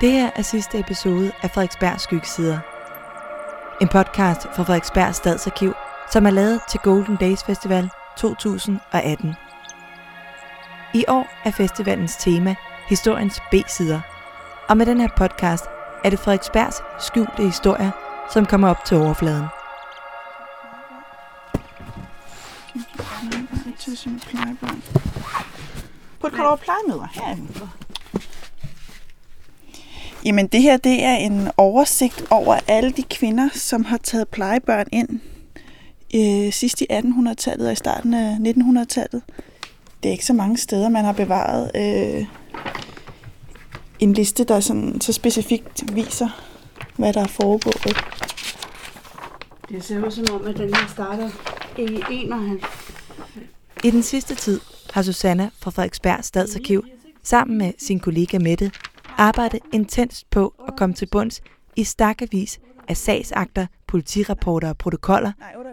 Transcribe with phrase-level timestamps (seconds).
[0.00, 2.58] Det her er sidste episode af Frederiksberg Skyggesider.
[3.80, 5.74] En podcast fra Frederiksberg Stadsarkiv,
[6.12, 9.34] som er lavet til Golden Days Festival 2018.
[10.94, 12.54] I år er festivalens tema
[12.88, 14.00] historiens B-sider.
[14.68, 15.64] Og med den her podcast
[16.04, 17.90] er det Frederiksbergs skjulte historier,
[18.32, 19.46] som kommer op til overfladen.
[23.78, 24.82] Tilsyn plejebørn.
[26.20, 27.08] På et kort over plejemøder.
[27.12, 27.68] herinde.
[30.24, 34.86] Jamen det her, det er en oversigt over alle de kvinder, som har taget plejebørn
[34.92, 35.20] ind
[36.14, 39.22] øh, sidst i 1800-tallet og i starten af 1900-tallet.
[40.02, 42.26] Det er ikke så mange steder, man har bevaret øh,
[43.98, 46.28] en liste, der sådan, så specifikt viser,
[46.96, 47.96] hvad der er foregået.
[49.68, 51.30] Det ser ud som om, at den her starter
[51.78, 52.62] i 91.
[53.84, 54.60] I den sidste tid
[54.92, 56.84] har Susanna fra Frederiksberg Stadsarkiv
[57.22, 58.70] sammen med sin kollega Mette
[59.20, 61.42] arbejdet intenst på at komme til bunds
[61.76, 65.32] i stakkevis af sagsakter, politirapporter og protokoller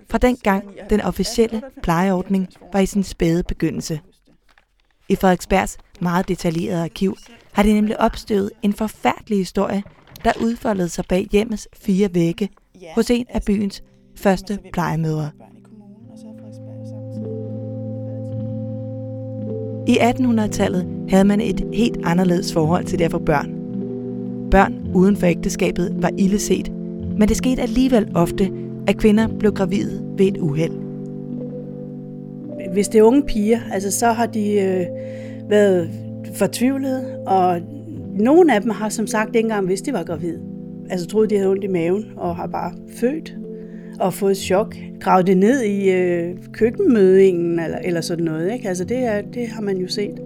[0.09, 3.99] fra den gang den officielle plejeordning var i sin spæde begyndelse.
[5.09, 7.17] I Frederiksbergs meget detaljerede arkiv
[7.53, 9.83] har de nemlig opstøvet en forfærdelig historie,
[10.23, 12.49] der udfoldede sig bag hjemmets fire vægge
[12.95, 13.83] hos en af byens
[14.15, 15.31] første plejemødre.
[19.87, 23.51] I 1800-tallet havde man et helt anderledes forhold til det børn.
[24.51, 26.71] Børn uden for ægteskabet var illeset,
[27.17, 28.51] men det skete alligevel ofte,
[28.87, 30.71] at kvinder blev gravide ved et uheld.
[32.73, 34.85] Hvis det er unge piger, altså så har de øh,
[35.49, 35.89] været
[36.35, 37.61] fortvivlede, og
[38.19, 40.39] nogle af dem har som sagt ikke engang vidst, de var gravide.
[40.89, 43.35] Altså troede, de havde ondt i maven, og har bare født
[43.99, 44.75] og fået chok.
[45.01, 48.53] Gravet det ned i øh, køkkenmødingen eller, eller sådan noget.
[48.53, 48.67] Ikke?
[48.67, 50.21] Altså det, er, det har man jo set.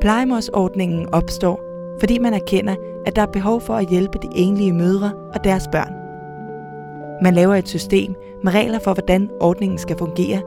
[0.00, 1.60] Plejemorsordningen opstår,
[2.00, 2.74] fordi man erkender,
[3.06, 5.92] at der er behov for at hjælpe de enlige mødre og deres børn.
[7.22, 8.14] Man laver et system
[8.44, 10.42] med regler for, hvordan ordningen skal fungere,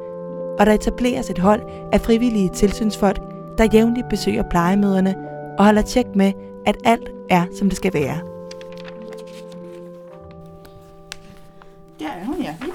[0.60, 1.62] og der etableres et hold
[1.94, 3.22] af frivillige tilsynsfolk,
[3.58, 5.16] der jævnligt besøger plejemøderne
[5.58, 6.32] og holder tjek med,
[6.66, 8.29] at alt er, som det skal være.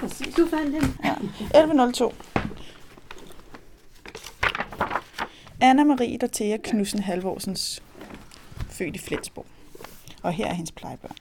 [0.09, 0.35] Præcis.
[0.35, 0.97] Du fandt den?
[1.05, 1.15] Ja.
[1.61, 2.15] 1102.
[5.61, 7.83] Anna Marie Dorthea Knudsen Halvorsens
[8.71, 9.47] født i Flensborg.
[10.23, 11.17] Og her er hendes plejebørn.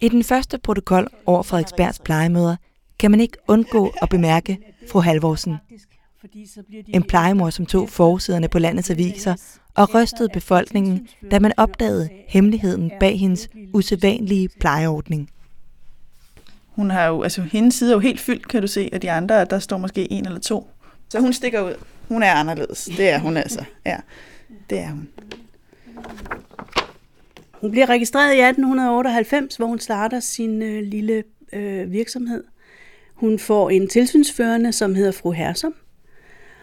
[0.00, 2.56] I den første protokol over Frederiksbergs plejemøder
[2.98, 4.58] kan man ikke undgå at bemærke
[4.90, 5.56] fru Halvorsen.
[6.88, 9.34] En plejemor, som tog forsiderne på landets aviser
[9.74, 15.30] og rystede befolkningen, da man opdagede hemmeligheden bag hendes usædvanlige plejeordning.
[16.74, 19.10] Hun har jo, altså hendes side er jo helt fyldt, kan du se, og de
[19.10, 20.70] andre, der står måske en eller to.
[21.08, 21.74] Så hun stikker ud.
[22.08, 22.90] Hun er anderledes.
[22.96, 23.64] Det er hun altså.
[23.86, 23.96] Ja,
[24.70, 25.08] det er hun.
[27.60, 32.44] Hun bliver registreret i 1898, hvor hun starter sin øh, lille øh, virksomhed.
[33.14, 35.74] Hun får en tilsynsførende, som hedder fru Hersom.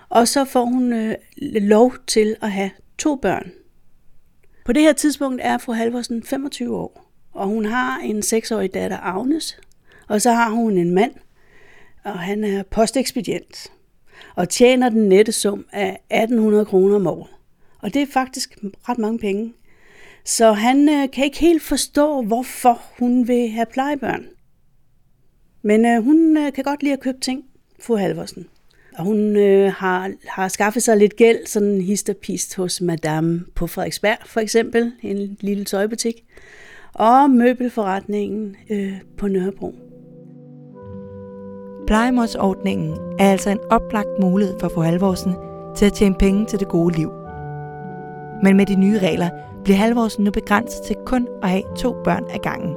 [0.10, 1.16] Og så får hun øh,
[1.62, 3.52] lov til at have to børn.
[4.66, 8.98] På det her tidspunkt er fru Halvorsen 25 år, og hun har en seksårig datter,
[8.98, 9.60] Agnes,
[10.10, 11.12] og så har hun en mand,
[12.04, 13.72] og han er postekspedient,
[14.36, 17.28] og tjener den nette sum af 1800 kroner om året.
[17.82, 18.58] Og det er faktisk
[18.90, 19.54] ret mange penge.
[20.26, 24.26] Så han øh, kan ikke helt forstå, hvorfor hun vil have plejebørn.
[25.62, 27.44] Men øh, hun øh, kan godt lide at købe ting,
[27.80, 28.48] fru Halvorsen.
[28.98, 34.18] Og hun øh, har, har skaffet sig lidt gæld, sådan histerpist hos Madame på Frederiksberg,
[34.26, 36.16] for eksempel, en lille tøjbutik.
[36.94, 39.89] Og møbelforretningen øh, på Nørrebro.
[41.90, 45.36] Plejemorsordningen er altså en oplagt mulighed for for Halvorsen
[45.76, 47.12] til at tjene penge til det gode liv.
[48.44, 49.30] Men med de nye regler
[49.64, 52.76] bliver Halvorsen nu begrænset til kun at have to børn ad gangen.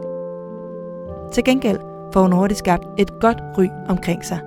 [1.32, 1.78] Til gengæld
[2.12, 4.38] får hun hurtigt skabt et godt ry omkring sig.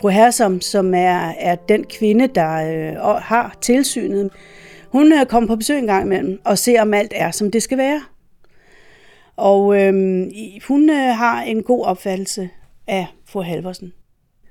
[0.00, 4.30] Fru Hersom, som er, er den kvinde, der øh, har tilsynet,
[4.92, 7.62] hun øh, kommer på besøg en gang imellem og ser, om alt er, som det
[7.62, 8.00] skal være.
[9.36, 9.94] Og øh,
[10.68, 12.50] hun øh, har en god opfattelse
[12.86, 13.92] af fru Halvorsen.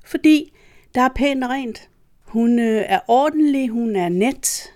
[0.05, 0.53] Fordi
[0.95, 1.89] der er pænt og rent.
[2.21, 4.71] Hun øh, er ordentlig, hun er net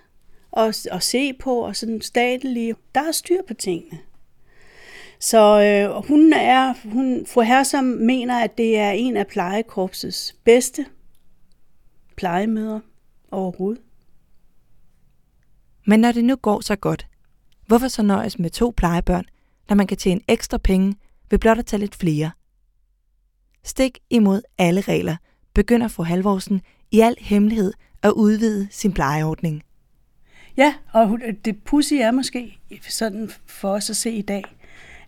[0.56, 2.74] at, at se på, og sådan statelig.
[2.94, 3.98] Der er styr på tingene.
[5.18, 10.86] Så øh, hun er, hun, fru Hersom mener, at det er en af plejekorpsets bedste
[12.16, 12.80] plejemøder
[13.30, 13.82] overhovedet.
[15.86, 17.06] Men når det nu går så godt,
[17.66, 19.24] hvorfor så nøjes med to plejebørn,
[19.68, 20.94] når man kan tjene ekstra penge
[21.30, 22.30] ved blot at tage lidt flere?
[23.64, 25.16] Stik imod alle regler
[25.54, 26.60] begynder fru Halvorsen
[26.90, 27.72] i al hemmelighed
[28.02, 29.62] at udvide sin plejeordning.
[30.56, 32.58] Ja, og det pussy er måske
[32.88, 34.44] sådan for os at se i dag,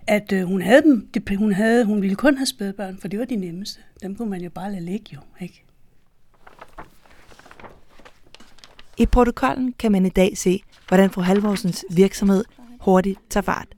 [0.06, 3.18] at øh, hun havde dem, det, hun, havde, hun ville kun have spædbørn, for det
[3.18, 3.80] var de nemmeste.
[4.02, 5.64] Dem kunne man jo bare lade ligge jo, ikke?
[8.98, 12.44] I protokollen kan man i dag se, hvordan fru Halvorsens virksomhed
[12.80, 13.77] hurtigt tager fart.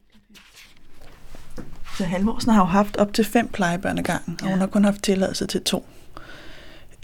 [2.00, 4.84] Så Halvorsen har jo haft op til fem plejebørn ad gangen, og hun har kun
[4.84, 5.84] haft tilladelse til to.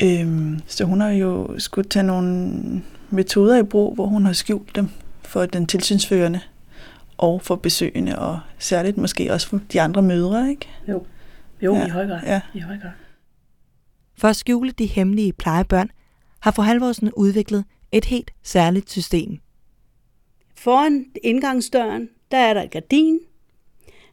[0.03, 2.53] Øhm, så hun har jo skulle tage nogle
[3.11, 4.89] metoder i brug, hvor hun har skjult dem
[5.23, 6.41] for den tilsynsførende
[7.19, 10.69] og for besøgende, og særligt måske også for de andre mødre, ikke?
[10.89, 11.07] Jo,
[11.63, 12.21] jo Ja, i høj grad.
[12.27, 12.41] ja.
[12.55, 12.91] I høj grad.
[14.19, 15.91] For at skjule de hemmelige plejebørn,
[16.41, 19.39] har fru Halvorsen udviklet et helt særligt system.
[20.59, 23.19] Foran indgangsdøren, der er der et gardin.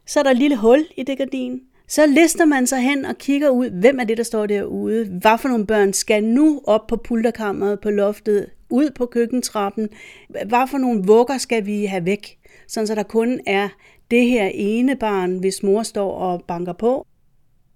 [0.06, 1.60] Så er der et lille hul i det gardin.
[1.88, 5.08] Så lister man sig hen og kigger ud, hvem er det, der står derude?
[5.20, 9.88] Hvad for nogle børn skal nu op på pulterkammeret, på loftet, ud på køkkentrappen?
[10.28, 12.38] Hvad for nogle vugger skal vi have væk?
[12.68, 13.68] Sådan så der kun er
[14.10, 17.06] det her ene barn, hvis mor står og banker på.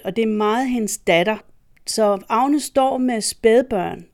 [0.04, 1.36] Og det er meget hendes datter.
[1.86, 4.04] Så Agnes står med spædbørn,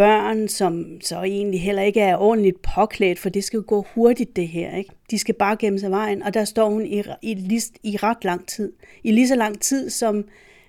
[0.00, 4.36] børn, som så egentlig heller ikke er ordentligt påklædt, for det skal jo gå hurtigt
[4.36, 4.76] det her.
[4.76, 4.90] Ikke?
[5.10, 8.48] De skal bare gemme sig vejen, og der står hun i, i, i ret lang
[8.48, 8.72] tid.
[9.04, 10.24] I lige så lang tid, som,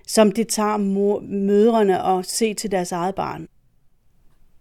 [0.06, 3.48] som det tager mor, mødrene at se til deres eget barn.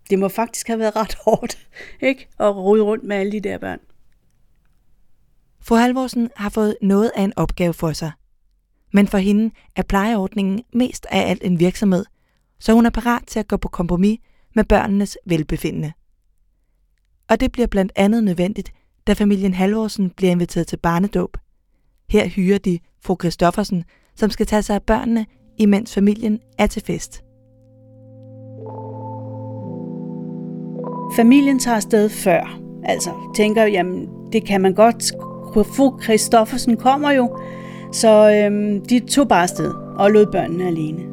[0.10, 1.68] Det må faktisk have været ret hårdt,
[2.02, 2.28] ikke?
[2.40, 3.80] At rode rundt med alle de der børn.
[5.62, 8.12] Fru Halvorsen har fået noget af en opgave for sig.
[8.94, 12.06] Men for hende er plejeordningen mest af alt en virksomhed,
[12.60, 14.20] så hun er parat til at gå på kompromis
[14.56, 15.92] med børnenes velbefindende.
[17.30, 18.72] Og det bliver blandt andet nødvendigt,
[19.08, 21.38] da familien Halvorsen bliver inviteret til barnedåb.
[22.10, 23.84] Her hyrer de fru Kristoffersen,
[24.16, 25.26] som skal tage sig af børnene,
[25.58, 27.24] imens familien er til fest.
[31.16, 32.60] Familien tager afsted før.
[32.84, 35.12] Altså tænker, jamen det kan man godt.
[35.54, 37.38] Fru Kristoffersen kommer jo,
[37.92, 41.11] så øhm, de tog bare afsted og lod børnene alene.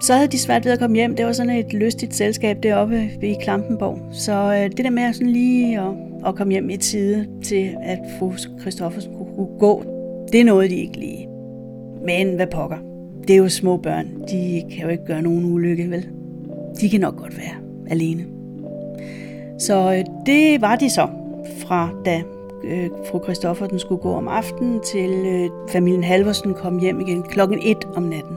[0.00, 1.16] Så havde de svært ved at komme hjem.
[1.16, 3.98] Det var sådan et lystigt selskab deroppe i Klampenborg.
[4.12, 5.94] Så øh, det der med at sådan lige at,
[6.26, 9.84] at komme hjem i tide til, at fru Christoffersen kunne, kunne gå,
[10.32, 11.28] det nåede de ikke lige.
[12.04, 12.76] Men hvad pokker.
[13.28, 14.06] Det er jo små børn.
[14.30, 16.08] De kan jo ikke gøre nogen ulykke, vel?
[16.80, 17.54] De kan nok godt være
[17.90, 18.24] alene.
[19.58, 21.08] Så øh, det var de så,
[21.58, 22.22] fra da
[22.64, 27.22] øh, fru Christoffer den skulle gå om aftenen, til øh, familien Halvorsen kom hjem igen
[27.22, 28.36] klokken 1 om natten.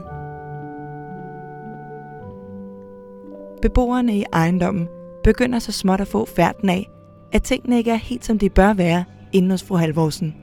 [3.62, 4.88] Beboerne i ejendommen
[5.24, 6.90] begynder så småt at få færden af,
[7.32, 10.34] at tingene ikke er helt som de bør være inden hos fru Halvorsen.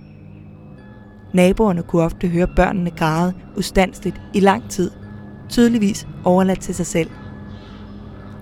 [1.33, 4.91] Naboerne kunne ofte høre børnene græde ustandsligt i lang tid,
[5.49, 7.09] tydeligvis overladt til sig selv.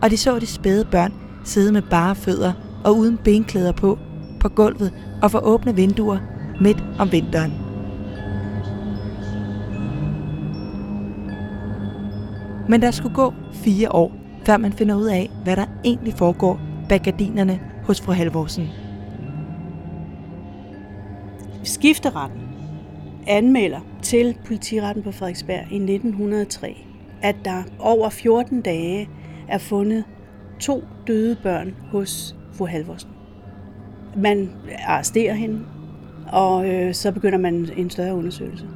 [0.01, 1.13] Og de så de spæde børn
[1.43, 2.53] sidde med bare fødder
[2.85, 3.97] og uden benklæder på,
[4.39, 6.19] på gulvet og for åbne vinduer
[6.61, 7.53] midt om vinteren.
[12.69, 14.16] Men der skulle gå fire år,
[14.47, 16.59] før man finder ud af, hvad der egentlig foregår
[16.89, 18.67] bag gardinerne hos fru Halvorsen.
[21.63, 22.41] Skifteretten
[23.27, 26.77] anmelder til politiretten på Frederiksberg i 1903,
[27.21, 29.09] at der over 14 dage
[29.47, 30.03] er fundet
[30.59, 33.09] to døde børn hos fru Halvorsen.
[34.15, 34.51] Man
[34.85, 35.65] arresterer hende,
[36.31, 38.67] og øh, så begynder man en større undersøgelse.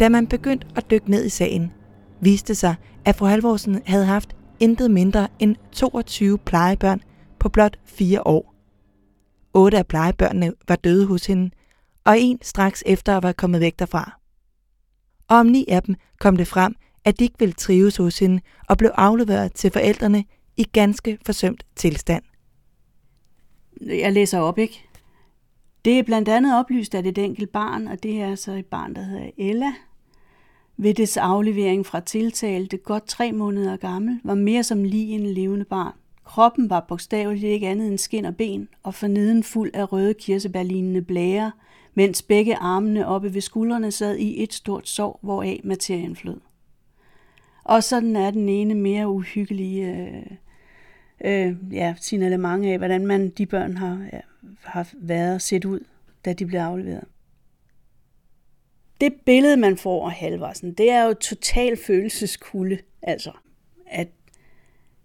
[0.00, 1.72] Da man begyndte at dykke ned i sagen,
[2.22, 2.74] viste sig,
[3.04, 7.00] at fru Halvorsen havde haft intet mindre end 22 plejebørn
[7.38, 8.54] på blot fire år.
[9.54, 11.50] Otte af plejebørnene var døde hos hende,
[12.04, 14.20] og en straks efter var kommet væk derfra.
[15.28, 16.74] Og om ni af dem kom det frem,
[17.04, 20.24] at de ikke ville trives hos hende og blev afleveret til forældrene
[20.56, 22.22] i ganske forsømt tilstand.
[23.80, 24.84] Jeg læser op, ikke?
[25.84, 28.94] Det er blandt andet oplyst, at et enkelt barn, og det er så et barn,
[28.94, 29.72] der hedder Ella,
[30.76, 35.64] ved dets aflevering fra tiltalte, godt tre måneder gammel, var mere som lige en levende
[35.64, 35.92] barn.
[36.24, 41.02] Kroppen var bogstaveligt ikke andet end skin og ben, og forneden fuld af røde kirsebærlignende
[41.02, 41.52] blære,
[41.94, 46.40] mens begge armene oppe ved skuldrene sad i et stort sår, hvoraf materien flød.
[47.64, 50.22] Og sådan er den ene mere uhyggelige øh,
[51.24, 54.20] øh, ja, signalement af, hvordan man de børn har, ja,
[54.62, 55.80] har været set ud,
[56.24, 57.04] da de blev afleveret.
[59.02, 63.32] Det billede, man får af Halvarsen, det er jo total følelseskulde, altså
[63.86, 64.08] at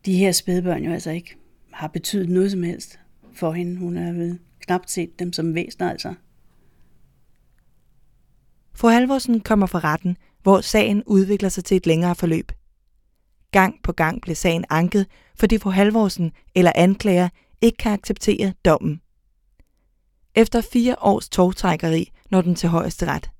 [0.05, 1.35] de her spædbørn jo altså ikke
[1.73, 2.99] har betydet noget som helst
[3.33, 3.77] for hende.
[3.77, 6.13] Hun har vel knap set dem som væsener, altså.
[8.73, 12.51] Fru Halvorsen kommer fra retten, hvor sagen udvikler sig til et længere forløb.
[13.51, 17.29] Gang på gang blev sagen anket, fordi fru Halvorsen eller anklager
[17.61, 19.01] ikke kan acceptere dommen.
[20.35, 23.31] Efter fire års togtrækkeri når den til højeste ret.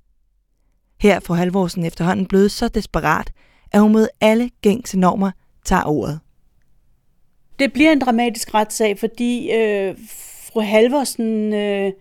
[1.00, 3.32] Her får Halvorsen efterhånden blevet så desperat,
[3.72, 5.32] at hun mod alle gængse normer
[5.66, 6.20] tager ordet.
[7.60, 9.96] Det bliver en dramatisk retssag, fordi øh,
[10.52, 11.92] fru Halvorsen øh,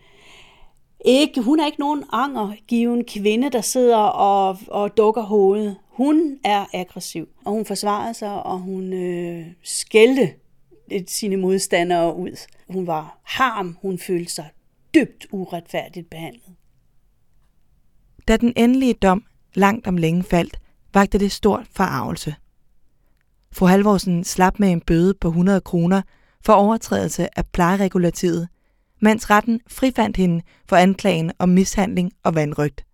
[1.04, 5.76] ikke, hun er ikke nogen angergiven kvinde, der sidder og, og dukker hovedet.
[5.88, 10.32] Hun er aggressiv, og hun forsvarede sig, og hun øh, skældte
[11.06, 12.46] sine modstandere ud.
[12.68, 14.48] Hun var harm, hun følte sig
[14.94, 16.54] dybt uretfærdigt behandlet.
[18.28, 20.60] Da den endelige dom langt om længe faldt,
[20.94, 22.34] vagte det stort forarvelse.
[23.52, 26.02] Fru Halvorsen slap med en bøde på 100 kroner
[26.44, 28.48] for overtrædelse af plejeregulativet,
[29.00, 32.86] mens retten frifandt hende for anklagen om mishandling og vandrygt.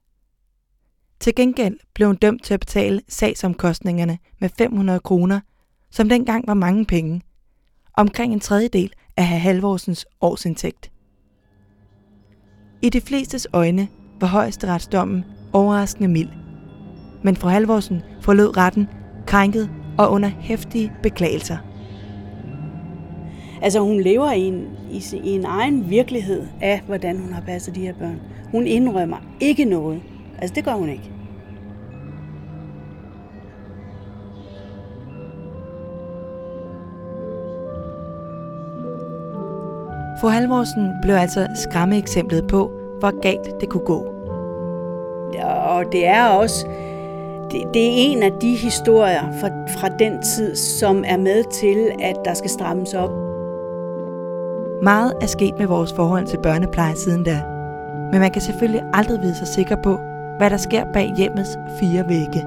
[1.20, 5.40] Til gengæld blev hun dømt til at betale sagsomkostningerne med 500 kroner,
[5.90, 7.22] som dengang var mange penge,
[7.94, 10.92] omkring en tredjedel af herr Halvorsens årsindtægt.
[12.82, 13.88] I de flestes øjne
[14.22, 16.28] var højesteretsdommen overraskende mild,
[17.22, 18.88] men fru Halvorsen forlod retten
[19.26, 21.56] krænket og under hæftige beklagelser.
[23.62, 27.74] Altså hun lever i en, i, i en egen virkelighed af, hvordan hun har passet
[27.74, 28.20] de her børn.
[28.50, 30.00] Hun indrømmer ikke noget.
[30.38, 31.12] Altså det gør hun ikke.
[40.20, 44.11] Fru Halvorsen blev altså skræmmeeksemplet på, hvor galt det kunne gå.
[45.40, 46.66] Og det er også
[47.50, 49.48] det, det er en af de historier fra,
[49.78, 53.10] fra den tid, som er med til, at der skal strammes op.
[54.82, 57.42] Meget er sket med vores forhold til børnepleje siden da,
[58.12, 59.96] men man kan selvfølgelig aldrig vide sig sikker på,
[60.38, 62.42] hvad der sker bag hjemmets fire vægge.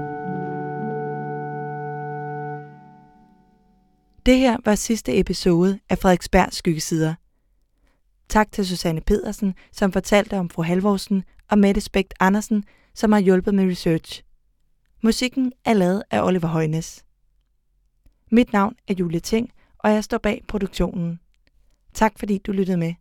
[4.26, 7.14] Det her var sidste episode af Frederiksbergs Skyggesider.
[8.28, 12.64] Tak til Susanne Pedersen, som fortalte om fru Halvorsen, og Mette Spægt Andersen,
[12.94, 14.22] som har hjulpet med research.
[15.02, 17.04] Musikken er lavet af Oliver Højnes.
[18.30, 21.20] Mit navn er Julie Ting, og jeg står bag produktionen.
[21.94, 22.94] Tak fordi du lyttede med.